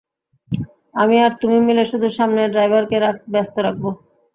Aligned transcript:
আমি 0.95 1.15
আর 1.25 1.31
তুমি 1.41 1.57
মিলে 1.67 1.83
শুধু 1.91 2.07
সামনে 2.17 2.41
ড্রাইভারকে 2.53 2.97
ব্যস্ত 3.33 3.55
রাখব। 3.65 3.83